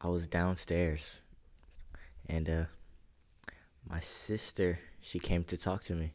[0.00, 1.20] I was downstairs,
[2.28, 2.64] and uh,
[3.88, 6.12] my sister she came to talk to me,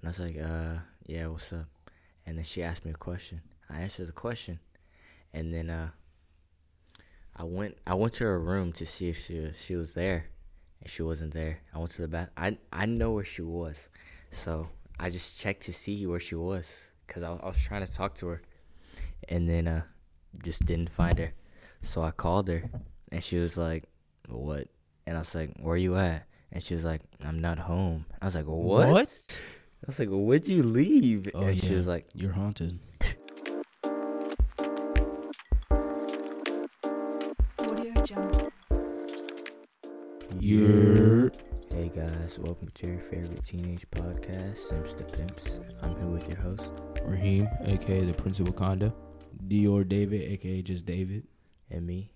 [0.00, 1.66] and I was like, uh, yeah, what's up?
[2.26, 3.40] And then she asked me a question.
[3.68, 4.60] I answered the question,
[5.32, 5.90] and then uh,
[7.36, 10.26] I went I went to her room to see if she she was there,
[10.80, 11.58] and she wasn't there.
[11.74, 12.30] I went to the bath.
[12.36, 13.88] I I know where she was,
[14.30, 14.68] so
[15.00, 18.14] I just checked to see where she was, cause I, I was trying to talk
[18.16, 18.42] to her,
[19.28, 19.82] and then uh,
[20.44, 21.32] just didn't find her.
[21.82, 22.70] So I called her,
[23.14, 23.84] and she was like,
[24.28, 24.66] "What?"
[25.06, 28.06] And I was like, "Where are you at?" And she was like, "I'm not home."
[28.20, 29.40] I was like, "What?" what?
[29.84, 32.80] I was like, "Where'd you leave?" Oh, and she was like, You're haunted.
[37.60, 38.50] Audio Jungle.
[40.40, 41.30] You're
[41.72, 45.60] Hey guys, welcome to your favorite teenage podcast, Sims the Pimps.
[45.82, 46.72] I'm here with your host,
[47.04, 48.92] Raheem, aka the Prince of Wakanda.
[49.46, 51.28] Dior David, aka just David.
[51.70, 52.10] and me,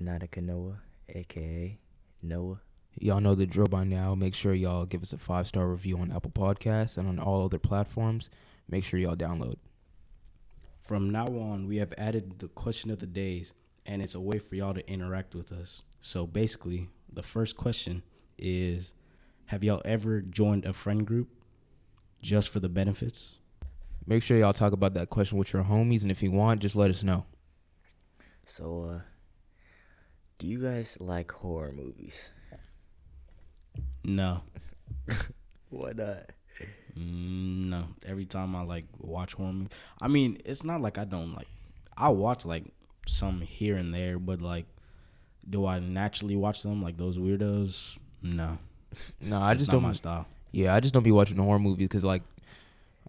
[0.00, 1.78] Nautica Noah, aka
[2.22, 2.60] Noah.
[2.98, 4.14] Y'all know the drill by now.
[4.14, 7.44] Make sure y'all give us a five star review on Apple Podcasts and on all
[7.44, 8.30] other platforms.
[8.68, 9.54] Make sure y'all download.
[10.82, 13.54] From now on, we have added the question of the days,
[13.86, 15.82] and it's a way for y'all to interact with us.
[16.00, 18.02] So basically, the first question
[18.38, 18.94] is
[19.46, 21.28] Have y'all ever joined a friend group
[22.20, 23.36] just for the benefits?
[24.06, 26.74] Make sure y'all talk about that question with your homies, and if you want, just
[26.74, 27.24] let us know.
[28.44, 29.00] So, uh,
[30.42, 32.30] do you guys like horror movies?
[34.02, 34.40] No.
[35.70, 36.30] Why not?
[36.98, 37.84] Mm, no.
[38.04, 39.70] Every time I like watch horror movies,
[40.00, 41.46] I mean, it's not like I don't like.
[41.96, 42.64] I watch like
[43.06, 44.66] some here and there, but like,
[45.48, 47.98] do I naturally watch them like those weirdos?
[48.20, 48.58] No.
[49.20, 49.82] No, I just not don't.
[49.84, 50.26] my style.
[50.50, 52.22] Yeah, I just don't be watching horror movies because like,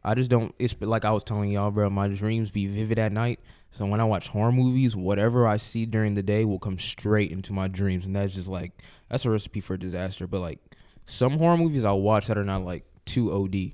[0.03, 0.53] I just don't.
[0.59, 1.89] It's like I was telling y'all, bro.
[1.89, 3.39] My dreams be vivid at night.
[3.73, 7.31] So when I watch horror movies, whatever I see during the day will come straight
[7.31, 8.71] into my dreams, and that's just like
[9.09, 10.27] that's a recipe for disaster.
[10.27, 10.59] But like
[11.05, 13.71] some horror movies I'll watch that are not like too OD.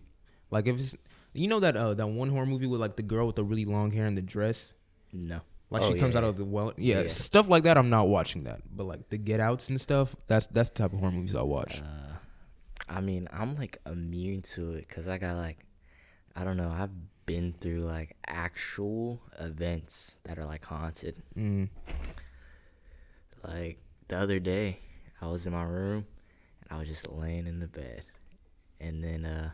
[0.51, 0.95] Like if it's
[1.33, 3.65] you know that uh that one horror movie with like the girl with the really
[3.65, 4.73] long hair and the dress,
[5.11, 5.41] No.
[5.69, 6.29] like Oh, she comes yeah, out yeah.
[6.29, 7.07] of the well, yeah, Yeah.
[7.07, 7.77] stuff like that.
[7.77, 8.61] I'm not watching that.
[8.73, 11.47] But like the Get Outs and stuff, that's that's the type of horror movies I'll
[11.49, 11.81] watch.
[11.81, 12.13] Uh,
[12.87, 15.57] I mean, I'm like immune to it because I got like,
[16.37, 16.89] I don't know, I've
[17.29, 21.21] been through like actual events that are like haunted.
[21.37, 21.69] Mm.
[23.43, 24.79] Like the other day,
[25.21, 26.07] I was in my room
[26.63, 28.01] and I was just laying in the bed,
[28.81, 29.51] and then uh,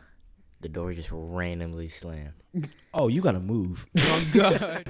[0.62, 2.32] the door just randomly slammed.
[2.94, 3.86] Oh, you gotta move.
[3.98, 4.88] Oh God!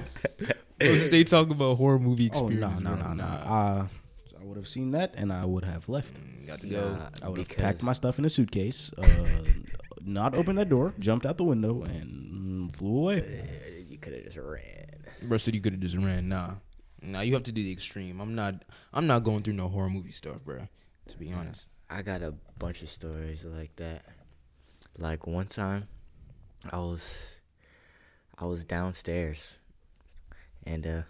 [0.81, 2.81] Stay talking about horror movie Oh experience.
[2.81, 3.23] no no no no!
[3.25, 3.87] Uh,
[4.39, 6.13] I would have seen that and I would have left.
[6.45, 6.93] Got to go.
[6.93, 9.05] Nah, I would have packed my stuff in a suitcase, uh,
[10.01, 12.37] not opened that door, jumped out the window, and
[12.69, 13.19] flew away.
[13.19, 14.85] uh, you could have just ran.
[15.23, 16.29] Bro said you could have just ran.
[16.29, 16.51] Nah,
[17.01, 17.21] nah.
[17.21, 18.19] You have to do the extreme.
[18.19, 18.63] I'm not.
[18.93, 20.67] I'm not going through no horror movie stuff, bro.
[21.07, 21.67] To be honest.
[21.89, 24.03] I got a bunch of stories like that.
[24.97, 25.87] Like one time,
[26.69, 27.39] I was,
[28.37, 29.53] I was downstairs,
[30.65, 31.01] and uh,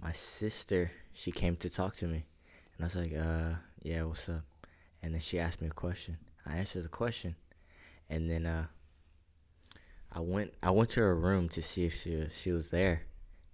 [0.00, 2.24] my sister she came to talk to me,
[2.76, 4.42] and I was like, uh, yeah, what's up?
[5.02, 6.16] And then she asked me a question.
[6.46, 7.36] I answered the question,
[8.08, 8.66] and then uh,
[10.14, 13.02] I went I went to her room to see if she she was there,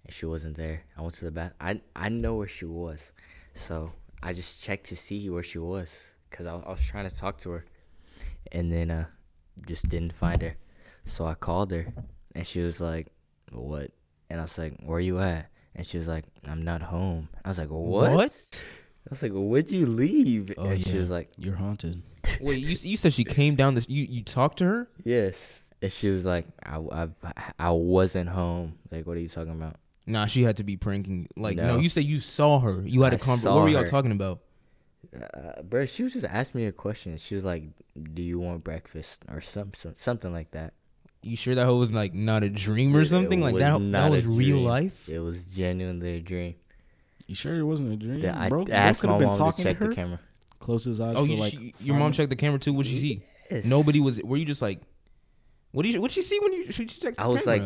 [0.05, 0.83] and she wasn't there.
[0.97, 1.55] I went to the bath.
[1.59, 3.11] I I know where she was,
[3.53, 7.15] so I just checked to see where she was, cause I, I was trying to
[7.15, 7.65] talk to her,
[8.51, 9.05] and then uh,
[9.65, 10.57] just didn't find her.
[11.05, 11.93] So I called her,
[12.35, 13.07] and she was like,
[13.53, 13.91] "What?"
[14.29, 17.49] And I was like, "Where you at?" And she was like, "I'm not home." I
[17.49, 18.63] was like, "What?" what?
[19.07, 22.03] I was like, "Where'd you leave?" Oh, and she was like, You're haunted.
[22.41, 23.87] Wait, you you said she came down this.
[23.87, 24.87] You you talked to her?
[25.05, 27.07] "Yes." And she was like, "I I,
[27.57, 29.75] I wasn't home." Like, what are you talking about?
[30.05, 31.27] Nah, she had to be pranking.
[31.37, 31.79] Like no, No.
[31.79, 32.81] you said you saw her.
[32.85, 33.55] You had a I conversation.
[33.55, 33.87] What were y'all her.
[33.87, 34.39] talking about?
[35.15, 37.15] Uh, bro, she was just asking me a question.
[37.17, 37.63] She was like,
[38.13, 40.73] "Do you want breakfast?" or some, some something like that.
[41.21, 43.79] You sure that hoe was like not a dream or It something like that?
[43.91, 45.07] That was real life.
[45.09, 46.55] It was genuinely a dream.
[47.27, 48.65] You sure it wasn't a dream, That I bro?
[48.71, 49.93] asked could my have been mom to talking to check the her.
[49.93, 50.19] camera.
[50.59, 51.51] Close his eyes Oh, for you, like.
[51.53, 52.73] she, your mom checked the camera too.
[52.73, 53.21] What'd she see?
[53.51, 53.65] Yes.
[53.65, 54.21] Nobody was.
[54.23, 54.81] Were you just like?
[55.71, 56.01] What did you?
[56.01, 56.71] What'd she see when you?
[56.71, 57.31] She checked the camera?
[57.31, 57.63] I was like.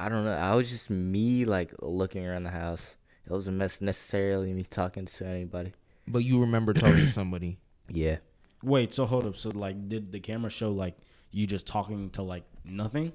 [0.00, 0.32] I don't know.
[0.32, 2.96] I was just me like looking around the house.
[3.26, 5.72] It wasn't mess- necessarily me talking to anybody.
[6.06, 7.58] but you remember talking to somebody.
[7.88, 8.18] Yeah.
[8.62, 9.34] Wait, so hold up.
[9.36, 10.96] So like, did the camera show like
[11.32, 13.10] you just talking to like nothing,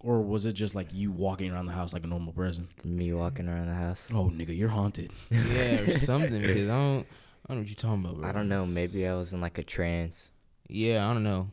[0.00, 2.66] or was it just like you walking around the house like a normal person?
[2.82, 4.08] Me walking around the house.
[4.12, 5.12] Oh, nigga, you're haunted.
[5.30, 7.06] Yeah, or something because I don't.
[7.46, 8.28] I don't know what you're talking about, bro.
[8.28, 8.66] I don't know.
[8.66, 10.32] Maybe I was in like a trance.
[10.68, 11.50] Yeah, I don't know.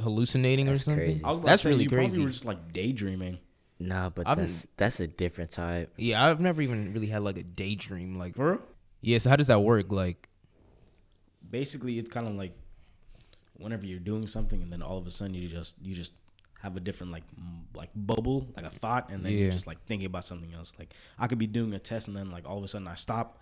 [0.00, 1.04] Hallucinating or That's something.
[1.04, 1.24] crazy.
[1.24, 2.06] I was about That's to say, really you crazy.
[2.08, 3.38] Probably were just like daydreaming.
[3.78, 5.90] Nah, but I've- that's that's a different type.
[5.96, 8.18] Yeah, I've never even really had like a daydream.
[8.18, 8.60] Like, For real?
[9.02, 9.18] Yeah.
[9.18, 9.92] So how does that work?
[9.92, 10.28] Like,
[11.48, 12.52] basically it's kind of like
[13.58, 16.12] whenever you're doing something and then all of a sudden you just you just
[16.60, 19.38] have a different like m- like bubble like a thought and then Yeah.
[19.40, 22.16] you're just like thinking about something else like i could be doing a test and
[22.16, 23.38] then like all of a sudden i stop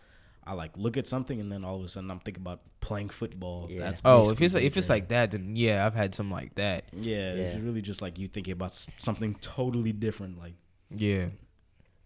[0.46, 3.08] i like look at something and then all of a sudden i'm thinking about playing
[3.08, 3.80] football Yeah.
[3.80, 6.54] that's oh, if it's like, if it's like that, then yeah, I've had something like
[6.56, 6.84] that.
[6.92, 10.54] yeah, it's really just like you thinking about something totally different like
[10.90, 11.26] Yeah.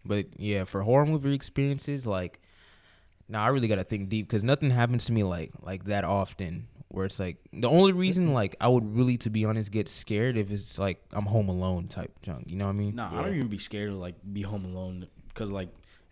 [0.05, 2.40] But yeah, for horror movie experiences, like,
[3.29, 6.69] now I really gotta think deep because nothing happens to me like like that often.
[6.91, 10.38] Where it's like the only reason like I would really, to be honest, get scared
[10.38, 12.50] if it's like I'm home alone type junk.
[12.50, 12.94] You know what I mean?
[12.94, 15.69] nah i don't even be scared to like be home alone because like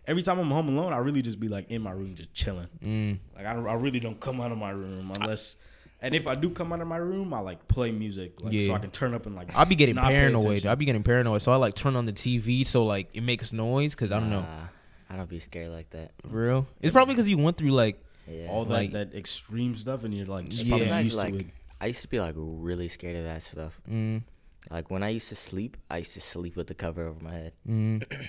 [0.07, 2.67] every time i'm home alone i really just be like in my room just chilling
[2.83, 3.19] Mm.
[3.35, 5.57] Like I, don't, I really don't come out of my room unless,
[6.01, 8.73] and if I do come out of my room, I like play music, like so
[8.73, 9.55] I can turn up and like.
[9.55, 10.65] I'll be getting paranoid.
[10.65, 13.51] I'll be getting paranoid, so I like turn on the TV so like it makes
[13.51, 14.45] noise because I don't know.
[15.09, 16.11] I don't be scared like that.
[16.23, 16.67] Real?
[16.81, 18.47] It's probably because you went through like Yeah.
[18.49, 20.69] all that like- that extreme stuff, and you're like Yeah.
[20.71, 21.47] fucking Sometimes, used like to it.
[21.81, 23.79] I used to be like really scared of that stuff.
[23.89, 24.21] mm,
[24.69, 27.33] Like when I used to sleep, I used to sleep with the cover over my
[27.33, 27.53] head.
[27.67, 28.03] mm.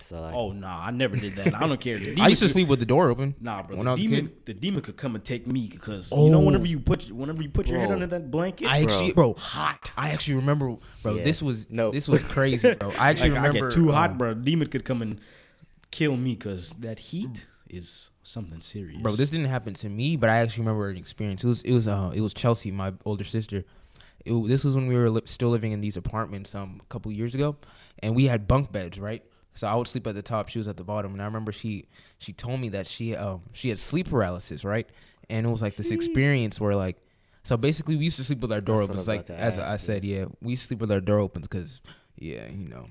[0.00, 1.54] So like, Oh nah, I never did that.
[1.54, 1.96] I don't care.
[2.20, 3.34] I used to could- sleep with the door open.
[3.40, 3.76] Nah, bro.
[3.76, 4.46] when the I was a demon, kid.
[4.46, 6.44] the demon could come and take me because you know Oh.
[6.44, 9.90] whenever you put whenever you put your head under that blanket, I actually, bro, hot.
[9.96, 11.14] I actually remember, bro.
[11.14, 11.24] Yeah.
[11.24, 11.90] This was No.
[11.90, 12.90] this was crazy, bro.
[12.92, 14.34] I actually Like I remember get too hot, um, bro.
[14.34, 15.20] Demon could come and
[15.90, 19.12] kill me because that heat is something serious, bro.
[19.16, 21.42] This didn't happen to me, but I actually remember an experience.
[21.44, 23.64] It was it was uh it was Chelsea, my older sister.
[24.24, 27.10] It, this was when we were li- still living in these apartments um a couple
[27.12, 27.56] years ago,
[28.00, 29.22] and we had bunk beds, right?
[29.58, 31.50] So I would sleep at the top, she was at the bottom, and I remember
[31.52, 31.86] she
[32.18, 34.88] she told me that she um she had sleep paralysis, right?
[35.28, 36.96] And it was like this experience where like.
[37.44, 38.96] So basically, we used to sleep with our door open.
[38.98, 41.00] I Like about to as I ask, said, yeah, we used to sleep with our
[41.00, 41.80] door open because,
[42.18, 42.86] yeah, you know,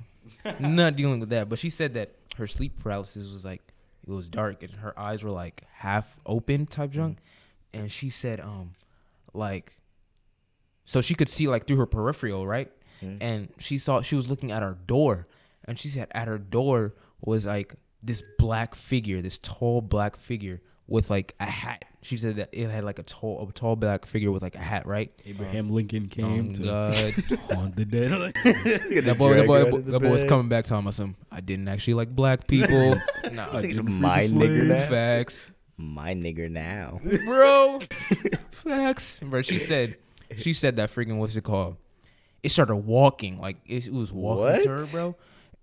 [0.59, 1.47] not dealing with that.
[1.47, 3.61] But she said that her sleep paralysis was like
[4.07, 7.19] it was dark and her eyes were like half open type junk,
[7.73, 8.73] and she said um
[9.33, 9.79] like
[10.85, 12.71] so she could see like through her peripheral right,
[13.03, 13.17] Mhm.
[13.21, 15.27] and she saw she was looking at her door,
[15.67, 20.61] and she said at her door was like this black figure, this tall black figure
[20.87, 21.85] with like a hat.
[22.01, 24.59] She said that it had like a tall a tall black figure with like a
[24.59, 25.11] hat, right?
[25.25, 26.95] Abraham Lincoln came to God.
[27.51, 28.11] haunt the dead.
[29.05, 31.95] that boy, that boy, that boy was coming back telling us, um, I didn't actually
[31.95, 32.95] like black people.
[33.31, 34.87] nah, I didn't my the nigger now?
[34.87, 37.01] Facts, my nigger now.
[37.25, 37.81] bro.
[38.51, 39.41] Facts, bro.
[39.41, 39.97] She said,
[40.37, 41.75] she said that freaking what's it called?
[42.43, 45.15] It started walking like it, it was walking to her, bro.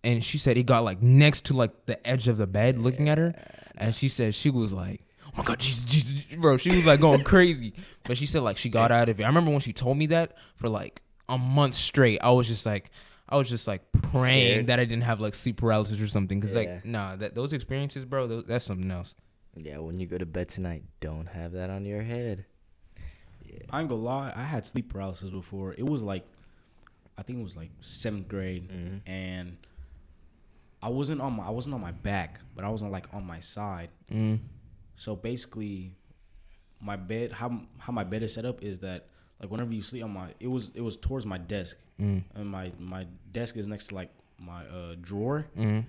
[0.05, 3.09] And she said it got like next to like the edge of the bed, looking
[3.09, 3.35] at her,
[3.77, 5.01] and she said she was like.
[5.27, 6.57] Oh my god, Jesus, Jesus, bro!
[6.59, 7.73] She was like going crazy,
[8.05, 9.25] but she said like she got out of it.
[9.25, 12.21] I remember when she told me that for like a month straight.
[12.23, 12.93] I was just like,
[13.29, 14.67] I was just like praying Scared?
[14.69, 16.41] that I didn't have like sleep paralysis or something.
[16.41, 16.61] Cause Yeah.
[16.61, 19.17] like, nah, that those experiences, bro, tho- that's something else.
[19.57, 22.45] Yeah, when you go to bed tonight, don't have that on your head.
[23.71, 25.75] I ain't gonna lie, I had sleep paralysis before.
[25.75, 26.25] It was like,
[27.19, 29.01] I think it was like seventh grade, Mhm.
[29.05, 29.57] and
[30.85, 33.25] I wasn't on my I wasn't on my back, but I was on like on
[33.27, 33.89] my side.
[34.13, 34.39] Mm.
[34.97, 35.97] So basically,
[36.81, 37.49] my bed how
[37.79, 39.07] how my bed is set up is that
[39.41, 42.23] like whenever you sleep on my it was it was towards my desk, Mm.
[42.35, 45.85] and my my desk is next to like my uh drawer, Mm.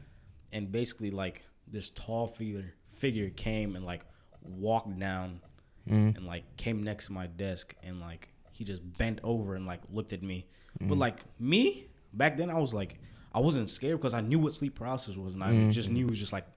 [0.54, 4.04] and basically like this tall figure figure came and like
[4.42, 5.42] walked down
[5.90, 6.16] Mm.
[6.18, 9.82] and like came next to my desk and like he just bent over and like
[9.92, 10.48] looked at me.
[10.80, 10.88] Mm.
[10.90, 12.98] But like me back then, I was like
[13.36, 15.72] I wasn't scared because I knew what sleep paralysis was and I Mm.
[15.72, 16.48] just knew it was just like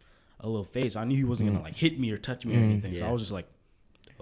[0.41, 0.95] a little face.
[0.97, 2.71] I knew he wasn't gonna like hit me or touch me or Mm.
[2.71, 2.95] anything.
[2.95, 3.49] So I was just like,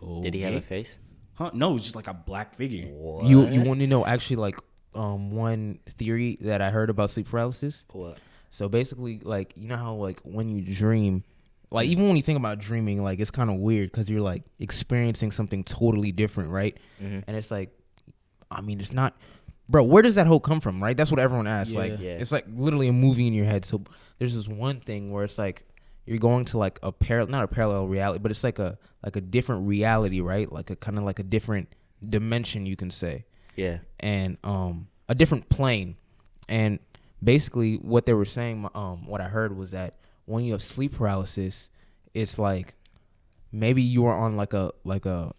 [0.03, 0.99] oh, Did he have a face?
[1.35, 1.51] Huh?
[1.53, 2.87] No, it was just like a black figure.
[2.87, 3.27] What?
[3.27, 4.59] You you want to know actually like
[4.95, 7.85] um one theory that I heard about sleep paralysis?
[7.93, 8.19] what?
[8.51, 11.25] So basically, like you know how like when you dream,
[11.71, 14.45] like even when you think about dreaming, like it's kind of weird because you're like
[14.61, 16.75] experiencing something totally different, right?
[17.03, 17.25] Mhm.
[17.27, 17.69] And it's like,
[18.51, 19.15] I mean, it's not,
[19.69, 19.83] bro.
[19.85, 20.97] Where does that hope come from, right?
[20.97, 21.75] That's what everyone asks.
[21.75, 22.13] Like, Yeah.
[22.13, 23.65] it's like literally a movie in your head.
[23.65, 23.83] So
[24.19, 25.65] there's this one thing where it's like
[26.07, 29.17] you're going to like a parallel, not a parallel reality, but it's like a like
[29.17, 30.51] a different reality, right?
[30.53, 31.75] Like a kind of like a different
[32.07, 33.25] dimension, you can say
[33.57, 33.79] Yeah.
[34.01, 35.97] and um a different plane
[36.49, 36.79] and
[37.23, 39.95] basically what they were saying um what i heard was that
[40.27, 41.71] when you have sleep paralysis
[42.13, 42.75] it's like
[43.53, 45.33] maybe you are on like a like a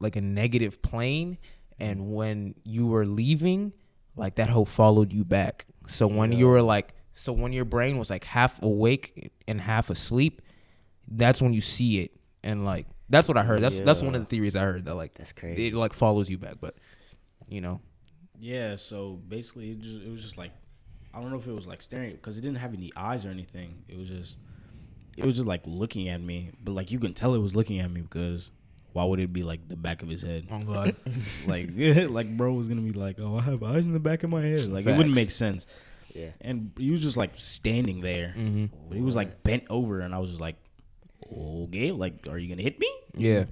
[0.00, 1.38] like a negative plane
[1.80, 2.10] and mm.
[2.10, 3.72] when you were leaving
[4.16, 5.66] like that hope followed you back.
[5.86, 9.90] So when you were like so when your brain was like half awake and half
[9.90, 10.42] asleep
[11.10, 12.12] that's when you see it.
[12.42, 13.60] And like that's what i heard.
[13.60, 15.68] That's that's one of the theories i heard that like That's crazy.
[15.68, 16.56] it like follows you back.
[16.60, 16.76] But
[17.48, 17.80] you know.
[18.38, 18.76] Yeah.
[18.76, 20.52] So basically, it just it was just like
[21.12, 23.30] I don't know if it was like staring because it didn't have any eyes or
[23.30, 23.82] anything.
[23.88, 24.38] It was just
[25.16, 27.80] it was just like looking at me, but like you can tell it was looking
[27.80, 28.52] at me because
[28.98, 30.48] why would it be like the back of his head?
[30.50, 30.96] Oh God.
[31.46, 31.70] like
[32.10, 34.42] like bro was gonna be like, oh, I have eyes in the back of my
[34.44, 34.66] head.
[34.66, 35.68] Like it wouldn't make sense.
[36.14, 36.30] Yeah.
[36.40, 40.12] And he was just like standing there, hmm but he was like bent over, and
[40.12, 40.56] I was just like,
[41.32, 42.90] okay, like are you gonna hit me?
[43.14, 43.44] Yeah.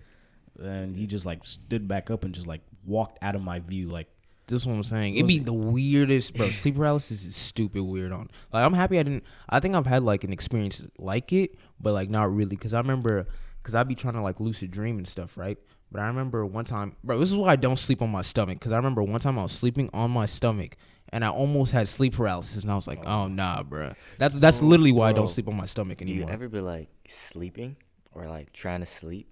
[0.60, 3.88] And he just like stood back up and just like walked out of my view,
[3.88, 4.08] like
[4.48, 5.14] This is what I'm saying.
[5.14, 6.46] It'd be the weirdest, bro.
[6.46, 8.30] Sleep paralysis is stupid weird on.
[8.52, 9.24] Like I'm happy I didn't.
[9.48, 12.56] I think I've had like an experience like it, but like not really.
[12.56, 13.26] Cause I remember,
[13.66, 15.58] cause I'd be trying to like lucid dream and stuff, right?
[15.90, 17.18] But I remember one time, bro.
[17.18, 18.60] This is why I don't sleep on my stomach.
[18.60, 20.76] Cause I remember one time I was sleeping on my stomach.
[21.10, 23.28] And I almost had sleep paralysis, and I was like, "Oh, oh.
[23.28, 23.92] nah, bro.
[24.18, 26.26] That's that's literally why I don't sleep on my stomach anymore.
[26.26, 27.76] Do you ever be like sleeping
[28.12, 29.28] or like trying to sleep,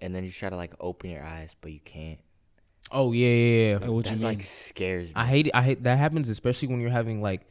[0.00, 2.18] and then you try to like open your eyes, but you can't?
[2.90, 3.78] oh yeah, yeah, yeah.
[3.82, 5.14] "Oh, what That's like scares me.
[5.16, 5.52] I hate it.
[5.54, 7.42] I hate that happens, especially when you're having like,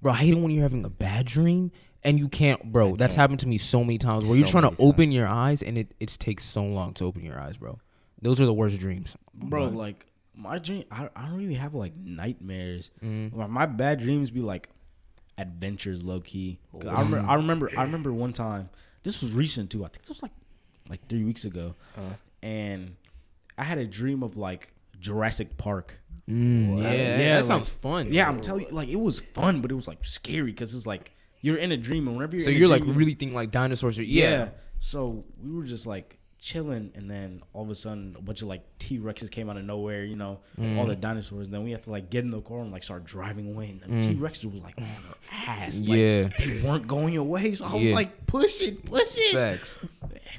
[0.00, 0.12] bro.
[0.12, 1.72] I hate it when you're having a bad dream
[2.04, 2.94] and you can't, bro.
[2.94, 3.20] I that's can't.
[3.20, 4.88] happened to me so many times where you're trying to many times.
[4.90, 7.78] open your eyes and it it takes so long to open your eyes, bro.
[8.22, 10.06] Those are the worst dreams, bro, But- like
[10.36, 12.90] my dream, I, I don't really have like nightmares.
[13.04, 13.32] Mhm.
[13.34, 14.68] My, my bad dreams be like
[15.38, 16.58] adventures, low key.
[16.72, 18.68] 'Cause I remember, I remember, I remember one time.
[19.02, 19.84] This was recent too.
[19.84, 20.32] I think it was like
[20.90, 22.00] like three weeks ago, Uh,
[22.42, 22.96] and
[23.56, 26.00] I had a dream of like Jurassic Park.
[26.28, 28.12] Mm, yeah, Yeah, that like- sounds fun.
[28.12, 30.86] Yeah, I'm telling you, like it was fun, but it was like scary because it's
[30.86, 31.12] like
[31.44, 33.50] you're in a dream, and whenever you're So in you're like dream, really thinking like
[33.50, 34.30] dinosaurs are yeah.
[34.30, 34.48] yeah.
[34.78, 38.48] So we were just like chilling, and then all of a sudden, a bunch of
[38.48, 40.04] like T Rexes came out of nowhere.
[40.04, 40.76] You know, Mm.
[40.78, 41.48] all the dinosaurs.
[41.48, 43.66] Then we have to like get in the car and like start driving away.
[43.82, 45.80] And the T Rexes was like on our ass.
[45.80, 46.38] Like, Mm.
[46.38, 46.46] Yeah.
[46.46, 47.54] they weren't going away.
[47.54, 47.94] So I was Yeah.
[47.94, 49.32] like, push it, push it.
[49.34, 49.78] Facts.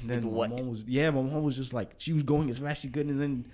[0.00, 0.50] And then my what?
[0.50, 2.88] mom was yeah, my mom was just like she was going as fast as she
[2.88, 3.46] could, and then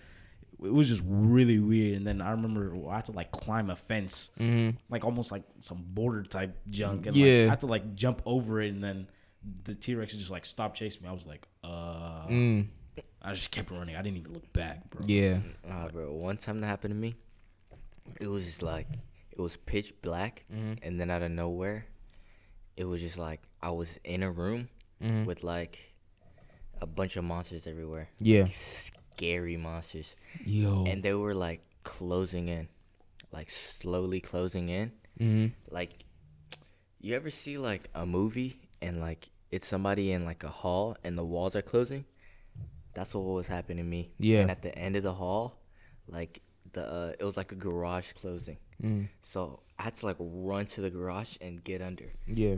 [0.65, 1.97] it was just really weird.
[1.97, 4.77] And then I remember I had to like climb a fence, Mm-hmm.
[4.91, 7.41] like almost like some border type junk, and Yeah.
[7.41, 9.09] like, I had to like jump over it, and then
[9.65, 11.09] the T Rex just like stopped chasing me.
[11.09, 12.67] I was like, uh, Mm,
[13.23, 13.97] I just kept running.
[13.97, 15.03] I didn't even look back, bro.
[15.07, 15.39] yeah.
[15.69, 17.15] uh, bro, one time that happened to me,
[18.21, 18.87] it was just like
[19.33, 20.75] it was pitch black, Mm-hmm.
[20.83, 21.87] and then out of nowhere,
[22.77, 24.69] it was just like I was in a room
[25.03, 25.25] Mhm.
[25.25, 25.95] with like
[26.81, 28.09] a bunch of monsters everywhere.
[28.21, 28.43] Yeah.
[28.43, 28.53] Like,
[29.13, 30.85] scary monsters, Yo.
[30.87, 32.69] and they were like closing in,
[33.33, 34.93] like slowly closing in.
[35.19, 36.05] hmm like
[37.01, 41.19] you ever see like a movie and like it's somebody in like a hall and
[41.19, 42.05] the walls are closing
[42.95, 44.41] that's what was happening to me Yeah.
[44.41, 45.59] and at the end of the hall
[46.09, 46.41] like
[46.73, 49.09] the uh, it was like a garage closing Mm.
[49.21, 52.57] so i had to like run to the garage and get under Yeah.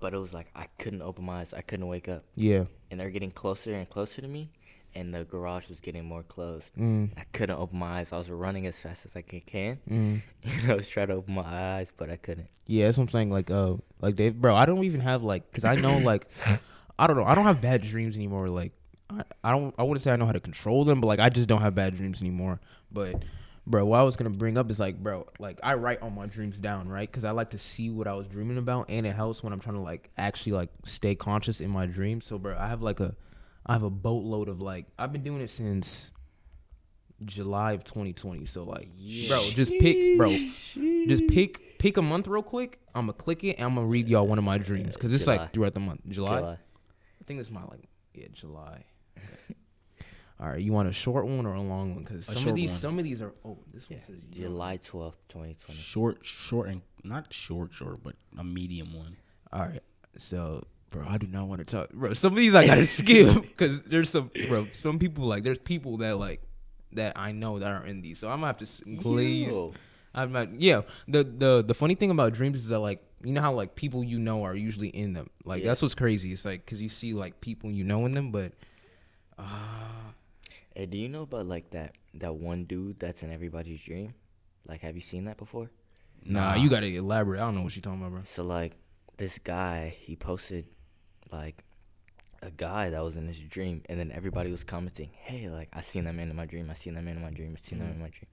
[0.00, 2.64] but it was like i couldn't open my eyes i couldn't wake up Yeah.
[2.90, 4.50] and they're getting closer and closer to me
[4.94, 7.10] and the garage was getting more closed Mm.
[7.18, 10.22] i couldn't open my eyes i was running as fast as i can, Mm.
[10.44, 13.08] and i was trying to open my eyes but i couldn't Yeah, that's what I'm
[13.10, 13.30] saying.
[13.30, 16.28] Like, uh, like Dave, bro, I don't even have like, cause I know like,
[16.98, 18.48] I don't know, I don't have bad dreams anymore.
[18.48, 18.72] Like,
[19.10, 21.28] I, I don't, I wouldn't say I know how to control them, but like, I
[21.28, 22.60] just don't have bad dreams anymore.
[22.92, 23.24] But,
[23.66, 26.26] bro, what I was gonna bring up is like, bro, like I write all my
[26.26, 27.10] dreams down, right?
[27.10, 29.60] Cause I like to see what I was dreaming about, and it helps when I'm
[29.60, 32.24] trying to like actually like stay conscious in my dreams.
[32.26, 33.14] So, bro, I have like a,
[33.66, 36.12] I have a boatload of like, I've been doing it since.
[37.24, 38.46] July of 2020.
[38.46, 38.88] So like,
[39.28, 42.78] bro, just pick, bro, just pick pick a month real quick.
[42.94, 45.24] I'm gonna click it and I'm gonna read y'all one of my dreams because it's
[45.24, 45.36] July.
[45.36, 46.00] like throughout the month.
[46.08, 46.38] July?
[46.38, 46.52] July.
[46.52, 48.84] I think it's my like yeah July.
[50.40, 52.04] All right, you want a short one or a long one?
[52.04, 52.78] Because some of these one.
[52.80, 55.80] some of these are oh this one Yeah, says July twelfth, twenty twenty.
[55.80, 59.16] Short, short, and not short, short, but a medium one.
[59.52, 59.82] All right,
[60.18, 62.12] so bro, I do not want to talk, bro.
[62.14, 64.68] Some of these I gotta skip because there's some bro.
[64.72, 66.40] Some people like there's people that like
[66.92, 69.48] that I know that are in these, so I'm gonna have to please.
[69.48, 69.72] Yo.
[70.14, 70.60] I'm not.
[70.60, 70.82] Yeah.
[71.08, 74.04] The the the funny thing about dreams is that like you know how like people
[74.04, 75.30] you know are usually in them.
[75.44, 75.68] Like Yeah.
[75.68, 76.32] that's what's crazy.
[76.32, 78.52] It's like because you see like people you know in them, but
[79.38, 79.44] uh,
[80.74, 84.14] Hey, do you know about like that that one dude that's in everybody's dream?
[84.66, 85.70] Like, have you seen that before?
[86.24, 87.40] nah, you gotta elaborate.
[87.40, 88.20] I don't know what you're talking about, bro.
[88.24, 88.76] So like,
[89.16, 90.66] this guy he posted
[91.32, 91.64] like
[92.42, 95.80] a guy that was in his dream, and then everybody was commenting, "Hey, like I
[95.80, 96.68] seen that man in my dream.
[96.70, 97.56] I seen that man in my dream.
[97.56, 98.12] I seen that man in my mm-hmm.
[98.12, 98.30] dream."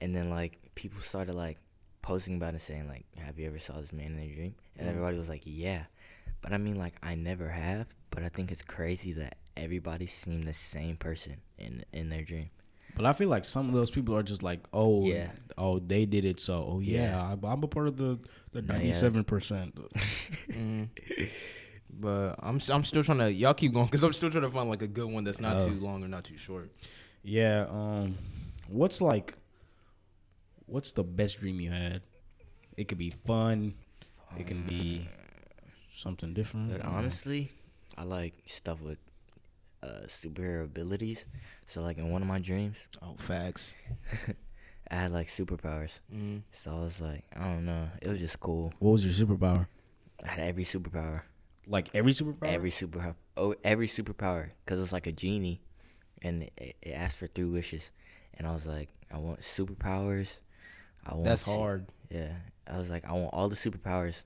[0.00, 1.58] And then like people started like
[2.02, 4.86] posting about it, saying like, "Have you ever saw this man in a dream?" And
[4.86, 4.88] mm-hmm.
[4.88, 5.84] everybody was like, "Yeah,"
[6.40, 7.86] but I mean like I never have.
[8.10, 12.50] But I think it's crazy that everybody seen the same person in in their dream.
[12.96, 15.32] But I feel like some of those people are just like, oh, Yeah.
[15.58, 17.32] oh, they did it, so oh yeah, Yeah.
[17.32, 18.18] I'm, I'm a part of the
[18.52, 19.74] the ninety seven percent.
[20.44, 21.24] Mm-hmm.
[22.00, 24.50] But I'm s- I'm still trying to y'all keep going because I'm still trying to
[24.50, 25.68] find like a good one that's not Oh.
[25.68, 26.70] too long or not too short.
[27.22, 27.66] Yeah.
[27.70, 28.18] Um,
[28.68, 29.34] what's like,
[30.66, 32.02] what's the best dream you had?
[32.76, 33.74] It could be fun.
[34.38, 35.08] It can be
[35.94, 36.72] something different.
[36.72, 37.52] But honestly,
[37.96, 38.98] I like stuff with
[39.82, 41.24] uh, superhero abilities.
[41.66, 43.74] So like in one of my dreams, Oh, facts.
[44.90, 46.00] I had like superpowers.
[46.12, 46.42] Mm.
[46.52, 48.72] So I was like, I don't know, it was just cool.
[48.80, 49.66] What was your superpower?
[50.24, 51.22] I had every superpower,
[51.66, 52.48] Like every superpower?
[52.48, 55.60] every superpower, oh every superpower, cause it's like a genie,
[56.22, 57.90] and it, it asked for three wishes,
[58.36, 60.36] and I was like, I want superpowers.
[61.06, 61.86] I want That's su- hard.
[62.10, 62.32] Yeah,
[62.70, 64.22] I was like, I want all the superpowers,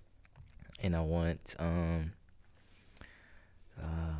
[0.82, 2.12] and I want um,
[3.80, 4.14] uh,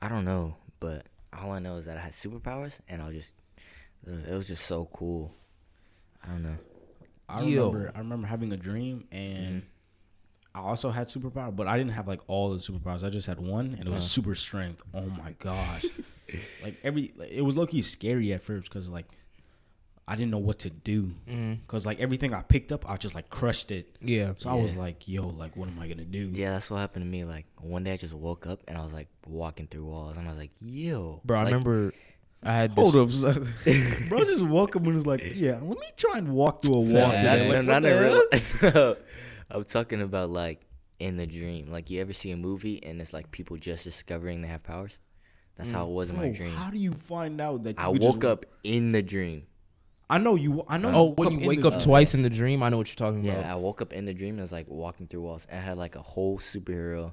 [0.00, 3.14] I don't know, but all I know is that I had superpowers, and I was
[3.14, 3.34] just,
[4.06, 5.34] it was just so cool.
[6.22, 6.56] I don't know.
[7.28, 7.66] I Yo.
[7.66, 9.66] remember I remember having a dream and Mhm.
[10.54, 13.02] I also had superpower, but I didn't have like all the superpowers.
[13.04, 14.00] I just had one and it was Uh-huh.
[14.00, 14.82] super strength.
[14.94, 15.84] Oh my gosh.
[16.62, 19.06] like every like, it was low key scary at first cuz like
[20.06, 21.58] I didn't know what to do Mm.
[21.66, 23.96] cuz like everything I picked up I just like crushed it.
[24.00, 24.34] Yeah.
[24.36, 26.30] So I was like, yo, like what am I going to do?
[26.32, 27.24] Yeah, that's what happened to me.
[27.24, 30.28] Like one day, I just woke up and I was like walking through walls, and
[30.28, 31.92] I was like, "Yo, Bro, I remember
[32.44, 32.82] I had this.
[32.92, 33.54] Hold up, son.
[34.10, 34.22] bro.
[34.24, 37.10] Just woke up and was like, "Yeah, let me try and walk through a wall
[37.10, 37.22] Facts.
[37.22, 38.22] today." No, Like, no,
[38.70, 38.98] what
[39.50, 39.58] not the in hell?
[39.58, 39.58] real.
[39.60, 40.60] I'm talking about like
[40.98, 41.70] in the dream.
[41.70, 44.98] Like you ever see a movie and it's like people just discovering they have powers?
[45.56, 46.50] That's how it was in my Bro, dream.
[46.50, 49.46] How do you find out that you I woke just- up in the dream.
[50.10, 50.64] I know you.
[50.68, 50.90] I know.
[50.92, 52.88] Oh, woke when you in wake the- up twice in the dream, I know what
[52.88, 53.38] you're talking about.
[53.38, 53.52] Yeah, about.
[53.52, 55.46] I woke up in the dream and I was like walking through walls.
[55.50, 57.12] I had like a whole superhero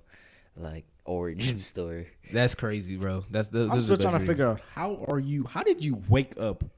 [0.57, 2.07] like origin story.
[2.33, 3.23] That's crazy, bro.
[3.31, 3.69] That's the.
[3.71, 5.45] I'm still trying to figure out how are you?
[5.45, 6.69] How did you wake up in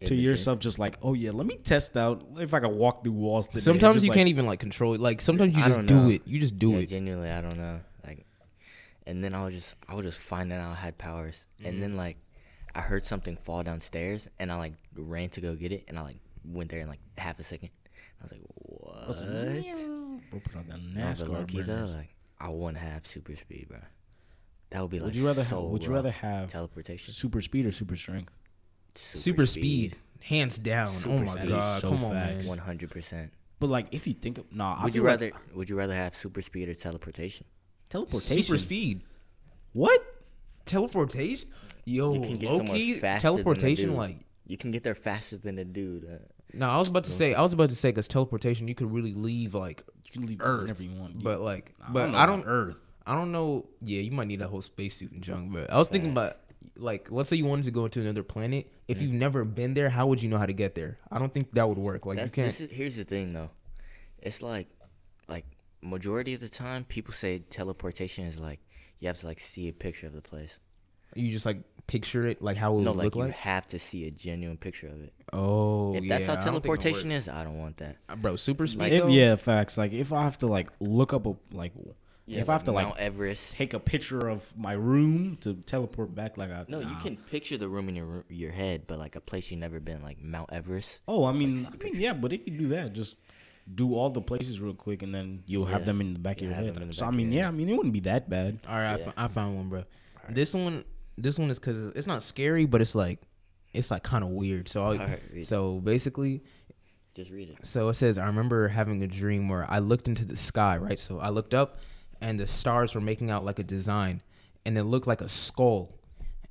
[0.00, 0.20] to the dream.
[0.30, 3.48] yourself just like, oh yeah, let me test out if I can walk through walls
[3.48, 3.60] today.
[3.60, 5.00] Sometimes you like- can't even like control it.
[5.00, 6.10] Like sometimes you I just don't know.
[6.10, 6.22] it.
[6.26, 6.86] You just do yeah, it.
[6.88, 7.80] Genuinely, I don't know.
[8.06, 8.26] Like,
[9.06, 11.68] and then I was just, I was just finding out I had powers, Mm-hmm.
[11.68, 12.18] and then like,
[12.74, 16.02] I heard something fall downstairs, and I like ran to go get it, and I
[16.02, 17.70] like went there in like half a second.
[18.20, 18.40] I was like,
[19.04, 19.54] I was what?
[19.54, 22.10] like, Bro, put on that No, but low though, like,
[22.40, 23.78] I wouldn't have super speed, bro.
[24.70, 25.44] That would be like Would you rather?
[25.44, 27.14] so have, would you rather have teleportation?
[27.14, 28.32] super speed or super strength?
[28.98, 29.96] Super, speed.
[30.20, 30.92] hands down.
[31.06, 31.48] oh my speed.
[31.48, 32.44] god, So come on, man.
[32.46, 33.32] One hundred percent.
[33.58, 35.32] But like, if you think of nah, I Would you feel like rather?
[35.54, 37.46] Would you rather have super speed or teleportation?
[37.88, 38.42] teleportation?
[38.42, 39.02] Super speed.
[39.72, 40.02] What?
[40.64, 41.48] Teleportation.
[41.84, 43.94] Yo, You can get low faster teleportation.
[43.94, 46.04] Like, You can get there faster than a dude.
[46.04, 46.18] Uh,
[46.52, 47.34] no, I was about to say.
[47.34, 50.40] I was about to say because teleportation, you could really leave like You can leave
[50.40, 51.22] Earth, whenever you want.
[51.22, 52.44] but like, I but don't I don't.
[52.46, 52.80] Earth.
[53.06, 53.66] I don't know.
[53.82, 55.52] Yeah, you might need a whole spacesuit and junk.
[55.52, 56.32] But I was thinking about
[56.76, 58.70] like, let's say you wanted to go to another planet.
[58.88, 60.96] If you've never been there, how would you know how to get there?
[61.10, 62.06] I don't think that would work.
[62.06, 62.46] Like, you can't.
[62.48, 63.50] this is, here's the thing though,
[64.22, 64.68] it's like,
[65.28, 65.44] like
[65.82, 68.60] majority of the time people say teleportation is like
[68.98, 70.58] you have to like see a picture of the place.
[71.14, 73.32] You just like picture it, like how it would no, like look you like.
[73.32, 75.12] have to see a genuine picture of it.
[75.32, 76.08] Oh, if yeah.
[76.18, 77.18] that's how I don't think it'll teleportation work.
[77.18, 77.96] is, I don't want that.
[78.08, 78.36] Uh, bro.
[78.36, 78.80] Super speed.
[78.80, 79.78] Like- If, yeah, facts.
[79.78, 81.72] Like if I have to like look up a like
[82.26, 83.52] if I have to like Mount Everest.
[83.52, 87.56] take a picture of my room to teleport back, like I No, you can picture
[87.56, 90.52] the room in your your head, but like a place you've never been, like Mount
[90.52, 91.00] Everest.
[91.06, 93.16] Oh, I mean, like I mean, yeah, but if you do that, just
[93.74, 96.48] do all the places real quick, and then you'll have them in the back Yeah,
[96.50, 96.94] of your head.
[96.94, 98.58] So I mean, yeah, I mean, it wouldn't be that bad.
[98.68, 99.10] All right, I, Yeah.
[99.12, 99.84] fo- found one, bro.
[100.28, 100.84] This one,
[101.18, 103.20] this one is because it's not scary, but it's like,
[103.72, 104.68] it's like kind of weird.
[104.68, 106.42] So, I'll, Alright, so basically,
[107.14, 107.58] Just read it.
[107.66, 110.98] so it says, I remember having a dream where I looked into the sky, right?
[110.98, 111.78] So I looked up,
[112.20, 114.22] and the stars were making out like a design,
[114.64, 115.92] and it looked like a skull.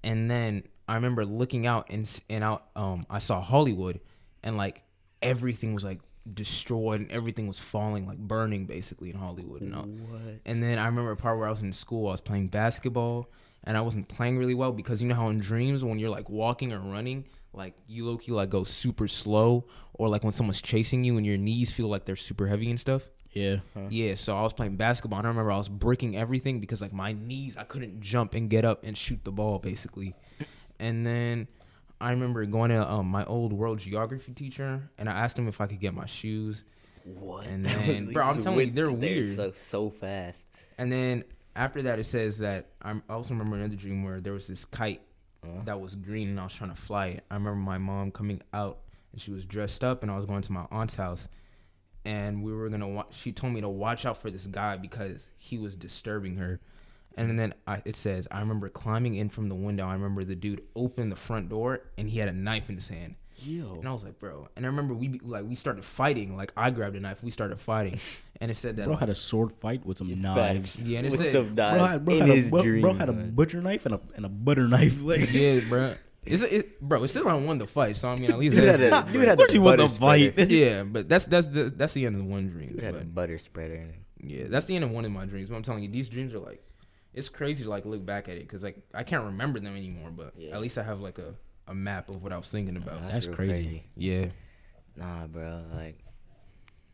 [0.03, 3.99] And then I remember looking out and and out, um, I saw Hollywood,
[4.43, 4.83] and like
[5.21, 5.99] everything was like
[6.33, 9.61] destroyed, and everything was falling, like burning, basically in Hollywood.
[9.61, 10.21] And I, What?
[10.45, 13.29] and then I remember a part where I was in school, I was playing basketball
[13.63, 16.29] and I wasn't playing really well because you know how in dreams when you're like
[16.29, 20.61] walking or running, like you low key like go super slow or like when someone's
[20.61, 23.09] chasing you and your knees feel like they're super heavy and stuff.
[23.35, 23.57] Yeah,
[23.89, 26.93] Yeah, so I was playing basketball and I remember I was breaking everything because like
[26.93, 30.15] my knees I couldn't jump and get up and shoot the ball basically.
[30.79, 31.47] And then
[31.99, 35.59] I remember going to um, my old world geography teacher and I asked him if
[35.59, 36.63] I could get my shoes.
[37.03, 37.45] What?
[37.47, 39.35] And then- bro, I'm telling you, they're there weird.
[39.35, 40.47] So so fast.
[40.77, 41.25] And then
[41.57, 44.63] after that, it says that I'm, I also remember another dream where there was this
[44.65, 45.01] kite
[45.43, 47.23] Uh, that was green and I was trying to fly it.
[47.29, 48.79] I remember my mom coming out
[49.11, 51.27] and she was dressed up and I was going to my aunt's house
[52.05, 52.87] and we were gonna.
[52.87, 56.59] Wa- she told me to watch out for this guy because he was disturbing her.
[57.17, 59.85] And then I, it says I remember climbing in from the window.
[59.87, 62.89] I remember the dude opened the front door and he had a knife in his
[62.89, 63.15] hand.
[63.37, 63.75] Yo.
[63.79, 64.47] And I was like, bro.
[64.55, 66.35] And I remember we like we started fighting.
[66.35, 67.23] Like I grabbed a knife.
[67.23, 67.99] We started fighting.
[68.41, 70.83] And it said that bro like, had a sword fight with some knives.
[70.83, 72.61] Yeah, and it With said- some Bro knives had, bro, in had a, his bro,
[72.61, 72.81] dream.
[72.81, 75.01] bro had a butcher knife and a and a butter knife.
[75.01, 75.93] Like, Yeah, bro.
[76.25, 78.65] It's, it, bro, it says I won the fight, so I mean at least Dude
[78.65, 80.31] that's had a- good, dude had Of course a he won the butter spreader.
[80.31, 80.49] fight.
[80.49, 82.71] yeah, but that's that's the that's the end of one dream.
[82.73, 83.93] Dude had a butter spreader.
[84.21, 85.49] yeah, that's the end of one of my dreams.
[85.49, 86.63] But I'm telling you, these dreams are like,
[87.13, 90.09] it's crazy to like look back at it because like I can't remember them anymore.
[90.11, 90.55] But Yeah.
[90.55, 91.35] at least I have like a,
[91.67, 93.01] a map of what I was thinking about.
[93.01, 93.83] Nah, That's real crazy.
[93.95, 94.25] Yeah,
[94.97, 95.61] Nah, bro.
[95.73, 95.99] Like,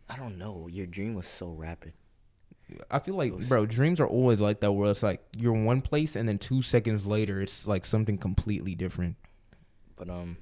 [0.09, 0.67] I don't know.
[0.69, 1.93] Your dream was so rapid.
[2.89, 4.71] I feel like bro, dreams are always like that.
[4.71, 8.17] Where it's like you're in one place and then two seconds later it's like something
[8.17, 9.17] completely different.
[9.95, 10.37] But um,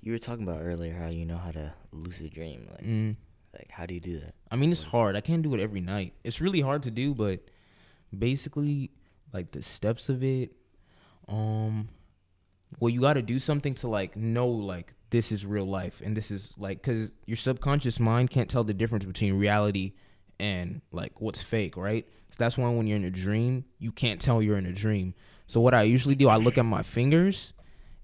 [0.00, 2.68] you were talking about earlier how you know how to lucid dream.
[2.70, 3.16] Like, Mm.
[3.54, 4.34] like how do you do that?
[4.50, 5.16] I mean, it's hard.
[5.16, 6.14] I can't do it every night.
[6.24, 7.40] It's really hard to do, but
[8.16, 8.90] basically,
[9.32, 10.52] like the steps of it,
[11.28, 11.88] um,
[12.80, 16.16] well, you got to do something to like know like this is real life and
[16.16, 19.92] this is like because your subconscious mind can't tell the difference between reality
[20.40, 22.06] and like what's fake, right?
[22.30, 25.14] So that's why when you're in a dream, you can't tell you're in a dream.
[25.46, 27.52] So what I usually do, I look at my fingers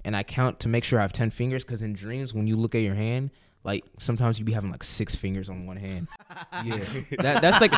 [0.08, 2.56] and I count to make sure I have 10 fingers because in dreams, when you
[2.56, 3.28] look at your hand,
[3.62, 6.08] like sometimes you be having like six fingers on one hand.
[6.64, 6.78] Yeah.
[7.18, 7.72] That, that's like,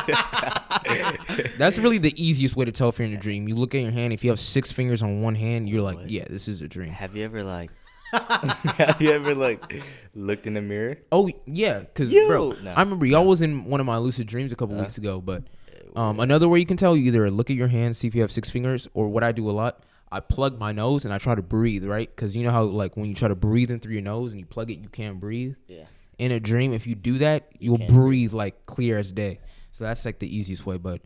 [1.57, 3.49] that's really the easiest way to tell if you're in a dream.
[3.49, 5.97] You look at your hand, if you have six fingers on one hand, you're like,
[6.07, 6.91] yeah, this is a dream.
[6.93, 7.69] Have you ever like,
[8.13, 9.83] have you ever like
[10.15, 10.99] looked in the mirror?
[11.11, 11.79] Oh, yeah.
[11.79, 12.27] Because, Yo!
[12.29, 12.71] bro, No.
[12.71, 15.19] I remember y'all was in one of my lucid dreams a couple Uh, weeks ago,
[15.19, 15.43] but
[15.97, 18.21] um, another way you can tell, you either look at your hand, see if you
[18.21, 21.17] have six fingers, or what I do a lot, I plug my nose and I
[21.17, 22.13] try to breathe, right?
[22.13, 24.39] Because you know how like when you try to breathe in through your nose and
[24.39, 25.55] you plug it, you can't breathe.
[25.67, 25.85] Yeah.
[26.17, 29.39] In a dream, if you do that, You you'll can't breathe like clear as day.
[29.71, 30.77] So that's like the easiest way.
[30.77, 31.01] But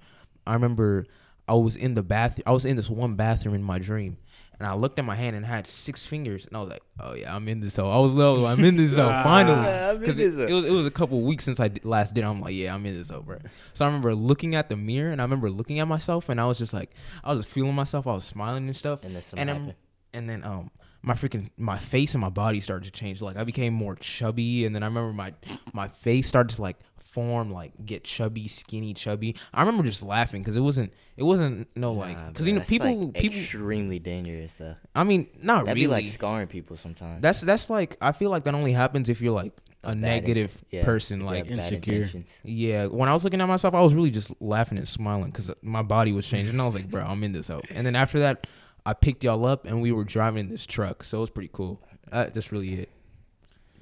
[0.45, 1.05] I remember
[1.47, 2.39] I was in the bath.
[2.45, 4.17] I was in this one bathroom in my dream,
[4.59, 6.81] and I looked at my hand and it had six fingers, and I was like,
[6.99, 8.45] "Oh yeah, I'm in this hole." I was low.
[8.45, 9.67] I'm in this hole finally.
[9.67, 12.13] I'm in Because it, it was it was a couple weeks since I d- last
[12.15, 12.23] did.
[12.23, 12.27] it.
[12.27, 13.37] I'm like, yeah, I'm in this hole, bro.
[13.73, 16.45] So I remember looking at the mirror, and I remember looking at myself, and I
[16.45, 16.91] was just like,
[17.23, 18.07] I was feeling myself.
[18.07, 19.73] I was smiling and stuff, And then and I'm-
[20.13, 23.21] and then um my freaking my face and my body started to change.
[23.21, 25.33] Like I became more chubby, and then I remember my
[25.73, 26.77] my face started to like
[27.15, 29.35] form, like get chubby, skinny, chubby.
[29.53, 33.05] I remember just laughing because it wasn't it wasn't no like because you know people
[33.05, 33.37] like, people.
[33.37, 34.75] extremely dangerous though.
[34.93, 35.87] I mean, not That'd really.
[35.87, 37.21] be like scarring people sometimes.
[37.21, 39.53] that's that's like I feel like that only happens if you're like
[39.85, 42.09] a negative person, like insecure.
[42.43, 45.51] yeah, when I was looking at myself, I was really just laughing and smiling because
[45.61, 46.49] my body was changing.
[46.49, 47.61] And I was like, bro, I'm in this hole.
[47.69, 48.47] And then after that,
[48.85, 51.03] I picked y'all up and we were driving this truck.
[51.03, 51.81] So it was pretty cool.
[52.11, 52.89] Uh, that's really it.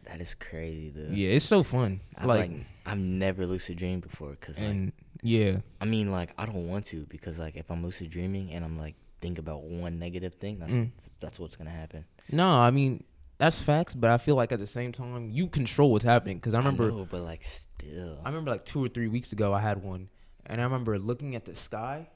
[0.05, 1.13] That is crazy, though.
[1.13, 2.01] Yeah, it's so fun.
[2.17, 6.45] I, like, like, I've never lucid dreamed before, cause like, yeah, I mean, like, I
[6.45, 9.99] don't want to, because like, if I'm lucid dreaming and I'm like think about one
[9.99, 10.91] negative thing, that's Mm.
[11.21, 12.05] that's what's gonna happen.
[12.31, 13.03] no, I mean
[13.37, 13.93] that's facts.
[13.93, 16.37] But I feel like at the same time, you control what's happening.
[16.37, 19.53] Because I remember, know, but like, still, I remember like two or three weeks ago,
[19.53, 20.09] I had one,
[20.45, 22.09] and I remember looking at the sky,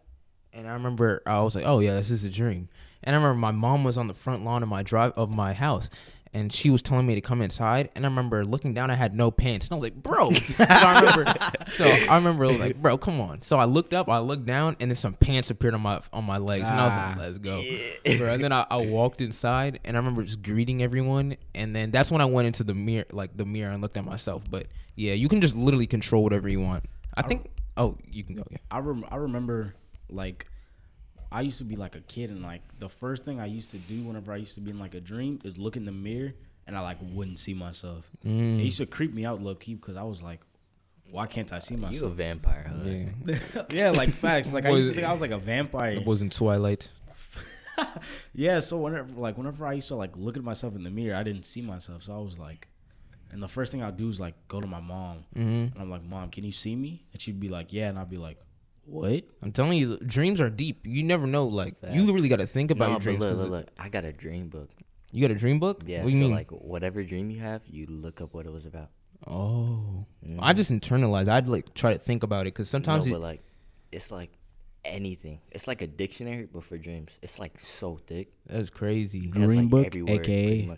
[0.53, 2.67] and I remember I was like, "Oh yeah, this is a dream."
[3.03, 5.53] And I remember my mom was on the front lawn of my drive of my
[5.53, 5.89] house,
[6.33, 7.89] and she was telling me to come inside.
[7.95, 10.63] And I remember looking down, I had no pants, and I was like, "Bro!" so
[10.67, 11.33] I remember,
[11.67, 14.91] so I remember like, "Bro, come on!" So I looked up, I looked down, and
[14.91, 17.07] then some pants appeared on my on my legs, and I was Ah.
[17.09, 17.61] like, "Let's go."
[18.17, 21.91] Bro, and then I, I walked inside, and I remember just greeting everyone, and then
[21.91, 24.43] that's when I went into the mirror, like the mirror, and looked at myself.
[24.49, 26.85] But yeah, you can just literally control whatever you want.
[27.15, 27.49] I think.
[27.77, 28.43] Oh, you can go.
[28.49, 28.57] Yeah.
[28.71, 29.73] I rem- I remember
[30.09, 30.47] like
[31.31, 33.77] I used to be like a kid and like the first thing I used to
[33.77, 36.33] do whenever I used to be in like a dream is look in the mirror
[36.65, 38.09] and I like wouldn't see myself.
[38.25, 38.59] Mm.
[38.59, 40.41] It used to creep me out low key because I was like,
[41.09, 42.01] why can't I see myself?
[42.01, 42.89] you a vampire, huh?
[42.89, 43.63] Yeah.
[43.69, 44.51] yeah, like facts.
[44.51, 45.91] Like I Was used to think I was like a vampire.
[45.91, 46.89] It was in Twilight.
[48.33, 51.15] Yeah, so whenever like whenever I used to like look at myself in the mirror,
[51.15, 52.03] I didn't see myself.
[52.03, 52.67] So I was like,
[53.31, 55.89] and the first thing I'd do is like go to my mom hmm and I'm
[55.89, 57.05] like, Mom, can you see me?
[57.13, 58.39] And she'd be like, Yeah, and I'd be like,
[58.87, 59.25] What?
[59.41, 60.87] I'm telling you, dreams are deep.
[60.87, 61.45] You never know.
[61.45, 63.19] Like you really got to think about No, your dreams.
[63.19, 63.67] look, 'cause look, it- look.
[63.77, 64.69] I got a dream book.
[65.11, 65.83] You got a dream book?
[65.85, 66.31] Yeah, What so you mean?
[66.31, 68.89] like whatever dream you have, you look up what it was about.
[69.25, 70.39] oh, Mm.
[70.41, 71.27] I just internalize.
[71.27, 73.43] I'd like try to think about it because sometimes no, it, but like,
[73.91, 74.31] it's like
[74.85, 75.39] anything.
[75.51, 77.11] It's like a dictionary, but for dreams.
[77.21, 78.29] It's like so thick.
[78.45, 79.21] that's crazy.
[79.27, 80.33] Dream like, book, every word, pretty
[80.67, 80.77] aka.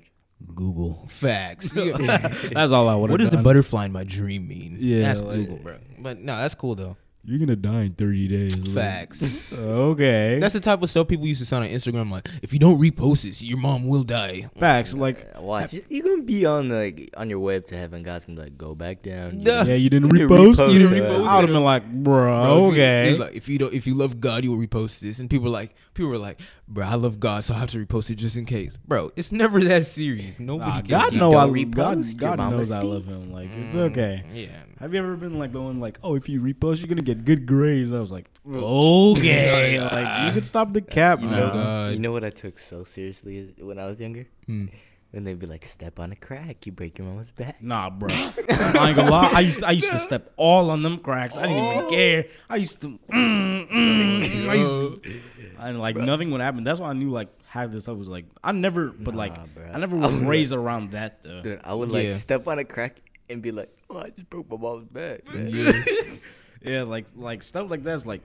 [0.55, 1.05] Google.
[1.09, 1.71] Facts.
[1.73, 3.09] That's all I would.
[3.11, 4.77] what does the butterfly in my dream mean?
[4.79, 5.77] Yeah, that's like- Google, bro.
[5.99, 6.95] But no, that's cool though.
[7.25, 8.73] You're gonna die in 30 days.
[8.73, 9.53] Facts.
[9.53, 10.39] okay.
[10.39, 12.09] That's the type of stuff people used to say on Instagram.
[12.09, 14.49] Like, if you don't repost this, your mom will die.
[14.57, 14.95] facts.
[14.95, 15.73] Like, watch.
[15.73, 18.03] you- You're gonna be on like on your way up to heaven.
[18.03, 19.41] God's gonna be like, go back down.
[19.41, 19.65] Duh.
[19.67, 20.55] yeah, you didn't repost.
[20.55, 21.27] repost You didn't repost.
[21.27, 23.09] I would have been like, bro, Bro, if you- okay.
[23.09, 25.19] he's like, if you don't, if you love God, you will repost this.
[25.19, 27.85] And people were like, people were like, bro, I love God, so I have to
[27.85, 28.77] repost it just in case.
[28.77, 30.39] Bro, it's never that serious.
[30.39, 30.69] Nobody.
[30.71, 30.89] Nah, cares.
[30.89, 33.31] God You know I don't God, repost, God mama knows I love him.
[33.33, 34.23] Like it's Mm, okay.
[34.33, 34.47] Yeah.
[34.79, 37.45] Have you ever been like going like, oh, if you repost, you're gonna get good
[37.45, 37.91] grades?
[37.93, 41.35] I was like, okay, like you could stop the cap, You man.
[41.37, 41.93] know, God.
[41.93, 44.25] you know what I took so seriously when I was younger?
[44.45, 44.67] Hmm.
[45.11, 48.09] And they'd be like, "Step on a crack, you break your mama's back." Nah, bro.
[48.11, 49.31] I ain't gonna lie.
[49.33, 51.35] I used I used to step all on them cracks.
[51.35, 52.25] I didn't even care.
[52.47, 52.99] I used to.
[53.11, 55.19] Mm, mm, I used to.
[55.59, 56.63] And like nothing would happen.
[56.63, 59.71] That's why I knew like half this stuff was like I never, but like bro.
[59.73, 61.41] I never was raised around that though.
[61.41, 62.17] Dude, I would like Yeah.
[62.17, 65.49] step on a crack and be like, "Oh, I just broke my mama's back." Man.
[65.51, 65.71] Yeah.
[66.61, 68.21] Yeah, like like stuff like that's like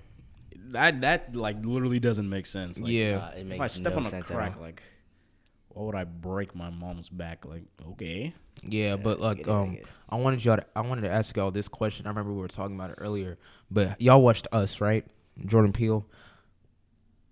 [0.73, 2.81] that that like literally doesn't make sense.
[2.81, 3.19] Like, Yeah.
[3.19, 4.83] Nah, it If I step no on a crack, like
[5.75, 7.45] why would I break my mom's back?
[7.45, 8.33] Like okay.
[8.67, 9.97] Yeah, but like I um, guess.
[10.09, 10.57] I wanted y'all.
[10.57, 12.07] To, I wanted to ask y'all this question.
[12.07, 13.37] I remember we were talking about it earlier,
[13.71, 15.05] but y'all watched Us, right?
[15.47, 16.07] Jordan Peele.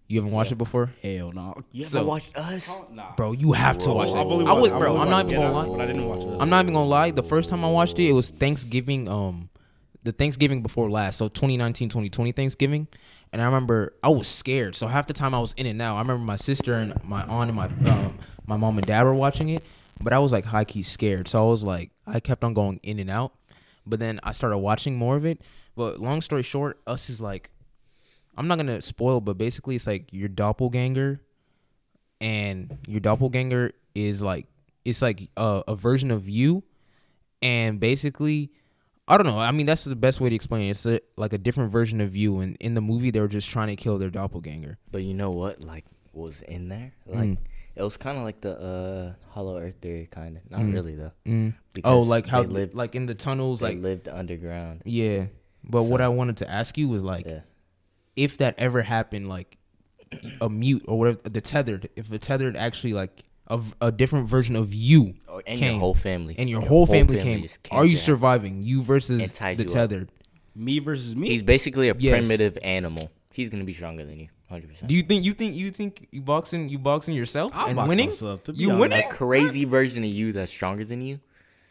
[0.08, 0.56] You haven't watched Yeah.
[0.56, 1.54] it before, Hell no.
[1.72, 2.68] You So- ever watched Us?
[2.90, 3.14] Nah.
[3.16, 3.32] bro?
[3.32, 4.16] You have to watch it.
[4.16, 4.94] I've only I was, watched- bro.
[4.96, 5.66] I've I'm not even gonna lie.
[5.68, 6.36] but I didn't watch this.
[6.40, 7.10] I'm not even gonna lie.
[7.12, 9.08] The first time I watched it, it was Thanksgiving.
[9.08, 9.48] Um,
[10.02, 12.88] the Thanksgiving before last, so 2019, 2020 Thanksgiving,
[13.32, 14.76] and I remember I was scared.
[14.76, 15.96] So half the time I was in and out.
[15.96, 19.14] I remember my sister and my aunt and my um, my mom and dad were
[19.14, 19.64] watching it,
[20.00, 21.28] but I was like high key scared.
[21.28, 23.32] So I was like, I kept on going in and out.
[23.86, 25.40] But then I started watching more of it.
[25.74, 27.50] But long story short, Us is like,
[28.36, 31.20] I'm not gonna spoil, but basically it's like your doppelganger,
[32.20, 34.46] and your doppelganger is like
[34.84, 36.62] it's like a, a version of you,
[37.40, 38.52] and basically,
[39.12, 39.38] I don't know.
[39.38, 40.70] I mean, that's the best way to explain it.
[40.70, 43.50] It's a, like a different version of you, and in the movie they were just
[43.50, 44.78] trying to kill their doppelganger.
[44.90, 45.60] But you know what?
[45.60, 46.92] Like, was in there?
[47.06, 47.36] Like, Mm.
[47.76, 50.50] it was kind of like the uh, Hollow Earth theory, kind of.
[50.50, 50.72] Not Mm.
[50.72, 51.12] really though.
[51.26, 51.54] Mm.
[51.84, 54.82] Oh, like how they lived, like in the tunnels, they like lived underground.
[54.86, 55.26] yeah.
[55.64, 57.40] But what I wanted to ask you was like, Yeah.
[58.16, 59.58] if that ever happened, like
[60.40, 64.28] a mute or whatever, the tethered, if the tethered actually like a, v- a different
[64.28, 66.34] version of you Oh, and came, your whole family.
[66.38, 68.62] and your whole family, came, came are you to surviving?
[68.62, 69.72] You versus the you up.
[69.72, 70.10] tethered.
[70.54, 71.28] Me versus me.
[71.30, 72.18] He's basically a Yes.
[72.18, 73.10] primitive animal.
[73.32, 74.88] He's gonna be stronger than you, hundred percent.
[74.88, 77.88] Do you think you think you think you boxing you boxing yourself I'll and box
[77.88, 78.06] winning?
[78.08, 78.80] myself, to be you honest.
[78.80, 79.04] winning?
[79.06, 81.18] a crazy version of you that's stronger than you?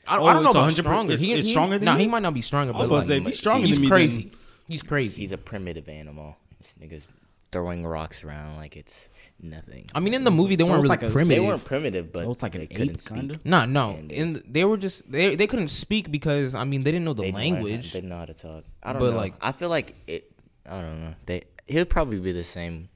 [0.08, 1.14] I, Oh, I don't know it's about 100% stronger.
[1.14, 2.00] it's- He, it's he- stronger than Nah, you?
[2.00, 4.22] he might not be stronger, but like, say, if he's stronger he's than me, crazy.
[4.24, 4.32] then-
[4.68, 5.22] He's crazy.
[5.22, 6.38] He's a primitive animal.
[6.60, 7.06] This nigga's
[7.52, 9.10] throwing rocks around like it's
[9.42, 9.86] nothing.
[9.94, 11.28] I mean, in the movie they weren't really like a- primitive.
[11.42, 13.18] they weren't primitive, but So it's like an they couldn't ape, speak.
[13.18, 13.40] kinda?
[13.44, 13.92] Nah, no.
[13.96, 17.06] And they- And they were just they they couldn't speak because I mean they didn't
[17.06, 17.92] know the They didn't learn how- language.
[17.94, 18.64] They didn't know how to talk.
[18.84, 19.18] I don't But, know.
[19.18, 20.32] like- I feel like it.
[20.66, 21.16] I don't know.
[21.26, 21.44] They.
[21.68, 22.90] He'll probably be the same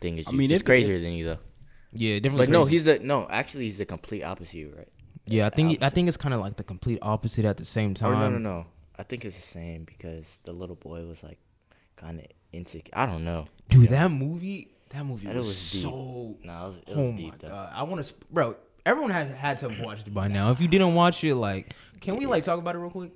[0.00, 0.32] thing as you.
[0.32, 1.38] I mean, just it- crazier than you though.
[1.92, 2.38] yeah, different.
[2.38, 3.26] But no, he's the no.
[3.30, 4.88] Actually, he's the complete opposite, right?
[5.26, 5.46] yeah.
[5.46, 8.12] I think I think it's kind of like the complete opposite at the same time.
[8.12, 8.66] Or no, no, no.
[8.98, 11.38] I think it's the same because the little boy was like
[11.96, 12.92] kind of insecure.
[12.96, 13.46] I don't know.
[13.68, 16.36] Dude, that movie, that movie That was, was so.
[16.42, 17.48] No, it was, it was Oh my though.
[17.48, 18.56] god, I want to, bro.
[18.86, 20.50] Everyone had had to watch it by now.
[20.50, 23.12] If you didn't watch it, like, can we like talk about it real quick?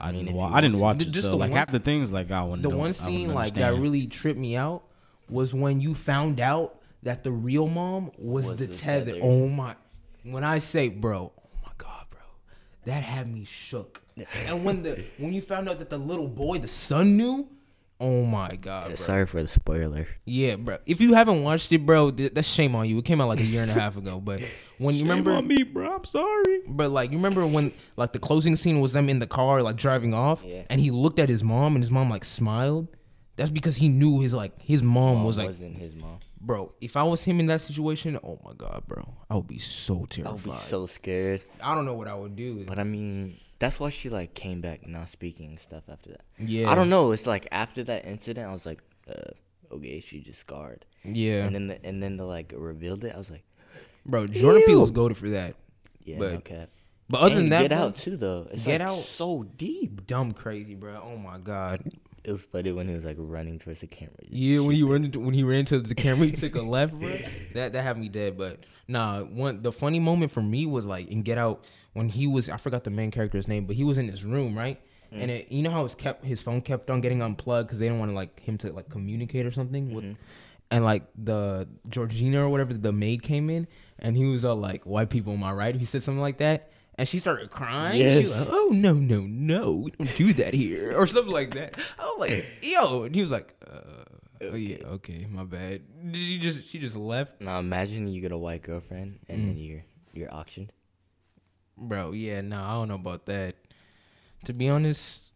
[0.00, 0.36] I mean, didn't.
[0.36, 1.04] Wa- I didn't watch to.
[1.06, 1.10] it.
[1.10, 2.62] Just so the like one half the things like I wouldn't.
[2.62, 4.82] the know- one scene like that really tripped me out
[5.28, 9.12] was when you found out that the real mom was, Was the, the tether.
[9.12, 9.20] tether.
[9.22, 9.76] Oh my!
[10.22, 12.20] When I say, bro, oh my god, bro,
[12.86, 14.02] that had me shook.
[14.46, 17.46] and when the when you found out that the little boy, the son, knew,
[18.04, 18.94] oh my god, bro.
[18.96, 20.06] Sorry for the spoiler.
[20.26, 20.78] Yeah, bro.
[20.86, 22.98] If you haven't watched it, bro, th- that's shame on you.
[22.98, 24.20] It came out like a year and a half ago.
[24.20, 24.42] But
[24.78, 25.96] when you remember, on me, bro.
[25.96, 26.60] I'm sorry.
[26.68, 29.76] but like you remember when like the closing scene was them in the car like
[29.76, 30.62] driving off, Yeah.
[30.70, 32.88] and he looked at his mom and his mom like smiled.
[33.36, 36.20] That's because he knew his like his mom, Mom was like, wasn't his mom.
[36.40, 36.72] bro.
[36.80, 39.94] If I was him in that situation, oh my god, bro, I would be so
[39.94, 40.44] I would terrified.
[40.52, 41.42] be so scared.
[41.60, 42.64] I don't know what I would do.
[42.64, 46.24] But I mean, that's why she like came back not speaking stuff after that.
[46.38, 47.12] yeah, I don't know.
[47.12, 50.84] It's like after that incident, I was like, uh, okay, she just scarred.
[51.04, 53.14] Yeah, And then the, and then the like revealed it.
[53.14, 53.44] I was like,
[54.06, 54.62] bro, Jordan.
[54.66, 55.54] Peele was goaded for that.
[56.04, 56.68] yeah, But no cap.
[57.10, 58.48] But other than that, Get bro, Out too though.
[58.50, 60.06] It's Get like Out- so deep.
[60.06, 61.00] dumb crazy, bro.
[61.04, 61.80] Oh my god.
[62.24, 64.16] It was funny when he was like running towards the camera.
[64.22, 66.94] Yeah, when he ran into, when he ran to the camera, he took a left,
[66.98, 67.14] bro.
[67.52, 68.38] That that had me dead.
[68.38, 72.26] But nah, one the funny moment for me was like in Get Out when he
[72.26, 74.80] was I forgot the main character's name, but he was in his room, right?
[75.12, 75.22] Mm.
[75.22, 77.86] And it, you know how his kept his phone kept on getting unplugged because they
[77.86, 80.14] didn't want to like him to like communicate or something with, mm-hmm.
[80.70, 84.84] and like the Georgina or whatever the maid came in and he was all like
[84.84, 85.74] white people, am I right?
[85.74, 86.70] He said something like that.
[86.96, 88.00] And she started crying.
[88.00, 91.54] She was like, oh no, no, no, we don't do that here, or something like
[91.54, 91.76] that.
[91.98, 94.04] I was like, yo, and he was like, uh,
[94.42, 95.82] oh yeah, okay, my bad.
[96.12, 99.46] Did you just she just left, Now imagine you get a white girlfriend and Mm.
[99.46, 100.72] then you're you're auctioned.
[101.76, 102.12] bro?
[102.12, 103.56] Yeah, no, I don't know about that.
[104.44, 105.32] To be honest,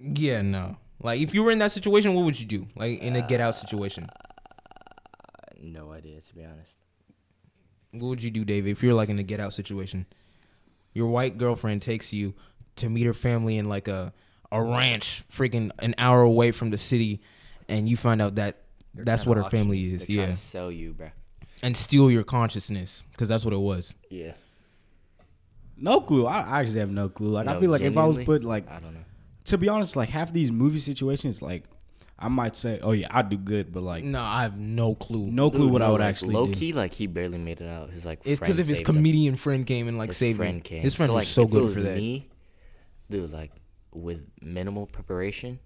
[0.00, 0.78] yeah, no.
[1.00, 2.66] Like if you were in that situation, what would you do?
[2.74, 6.72] Like in a get out situation, Uh, no idea to be honest.
[7.92, 8.70] what would you do, David?
[8.72, 10.06] If you're like in a get out situation,
[10.98, 12.34] your white girlfriend takes you
[12.76, 14.12] to meet her family in like a
[14.50, 17.20] a ranch, freaking an hour away from the city,
[17.68, 18.62] and you find out that
[18.94, 19.96] They're that's what her family you.
[19.96, 20.06] is.
[20.06, 21.08] They're Yeah, to sell you, bro.
[21.62, 23.94] and steal your consciousness because that's what it was.
[24.10, 24.32] Yeah.
[25.76, 26.26] No clue.
[26.26, 27.28] I, I actually have no clue.
[27.28, 29.04] Like I feel like if I was put like I don't know.
[29.44, 31.64] to be honest, like half these movie situations, like
[32.20, 35.26] I might say, oh yeah, I do good, but like No, I have no clue.
[35.30, 36.52] no clue Dude, what I would like, actually low do.
[36.52, 37.90] key, like he barely made it out.
[37.90, 38.96] His like It's because if his saved him.
[38.96, 40.60] comedian friend came and like His saved friend him.
[40.62, 40.82] came.
[40.82, 41.96] His friend so, was like, so if it good was for that.
[41.96, 42.28] Me,
[43.08, 43.52] dude, like
[43.92, 45.60] with minimal preparation,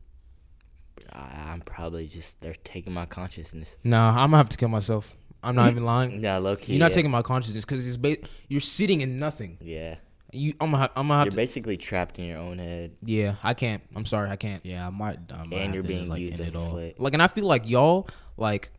[1.12, 3.76] I, I'm probably just they're taking my consciousness.
[3.82, 5.14] Nah, I'm gonna have to kill myself.
[5.42, 6.20] I'm not even lying.
[6.20, 6.74] Yeah, low key.
[6.74, 6.96] You're not yeah.
[6.96, 9.56] taking my consciousness because it's ba- you're sitting in nothing.
[9.60, 9.96] Yeah,
[10.34, 11.36] You, I'm gonna, ha- I'm gonna have you're to.
[11.36, 13.82] basically trapped in your own head, yeah, I can't.
[13.94, 14.64] I'm sorry, I can't.
[14.64, 15.18] Yeah, I might.
[15.34, 16.70] I might and you're being just, like, used end as it a all.
[16.70, 16.98] slit.
[16.98, 18.70] Like, and I feel like y'all, like,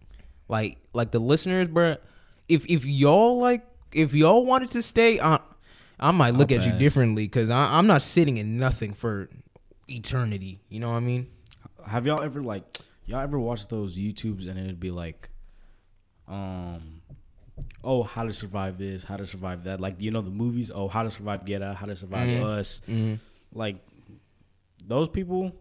[0.48, 1.98] like, like the listeners, bruh.
[2.50, 3.64] If if y'all like,
[3.94, 5.40] if y'all wanted to stay, I,
[6.00, 9.30] I might look I'll at you differently because I'm not sitting in nothing for
[9.88, 10.60] eternity.
[10.70, 11.28] You know what I mean?
[11.86, 12.64] Have y'all ever like
[13.06, 15.30] y'all ever watched those YouTubes and it'd be like,
[16.28, 17.02] um,
[17.84, 20.88] oh, how to survive this, how to survive that, like you know the movies, oh,
[20.88, 22.44] how to survive Get Out, how to survive Mhm.
[22.44, 23.16] Us, Mm-hmm.
[23.58, 23.78] like
[24.86, 25.52] those people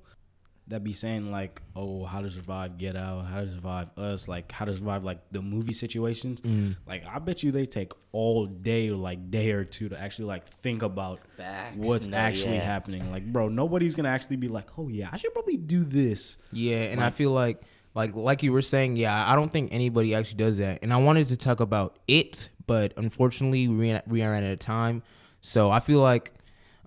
[0.68, 4.50] that be saying like, oh, how to survive Get Out, how to survive Us, like
[4.52, 6.40] how to survive like the movie situations.
[6.40, 6.72] Mm-hmm.
[6.88, 10.26] Like I bet you they take all day or like day or two to actually
[10.26, 11.76] like think about Facts.
[11.76, 12.60] what's No, actually yeah.
[12.64, 13.10] happening.
[13.10, 16.38] Like, bro, nobody's gonna actually be like, oh yeah, I should probably do this.
[16.52, 17.60] Yeah, and I feel like
[17.94, 20.80] like like you were saying, yeah, I don't think anybody actually does that.
[20.82, 24.58] And I wanted to talk about it, but unfortunately we ran, we ran out of
[24.58, 25.02] time.
[25.40, 26.32] So I feel like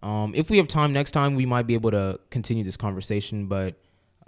[0.02, 3.48] um, if we have time next time, we might be able to continue this conversation.
[3.48, 3.76] But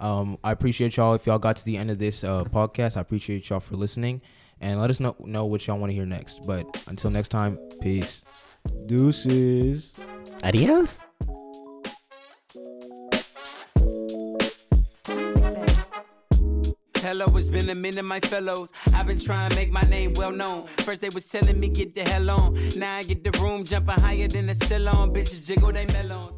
[0.00, 1.14] um, I appreciate y'all.
[1.14, 4.20] If y'all got to the end of this uh, podcast, I appreciate y'all for listening.
[4.60, 6.46] And let us know know what y'all want to hear next.
[6.46, 8.24] But until next time, peace.
[8.86, 9.98] Deuces.
[10.42, 10.98] Adios.
[17.08, 18.70] Hello, it's been a minute, my fellows.
[18.92, 20.66] I've been trying to make my name well known.
[20.84, 22.58] First, they was telling me get the hell on.
[22.76, 25.14] Now I get the room jumping higher than the ceiling.
[25.14, 26.36] Bitches jiggle they melons.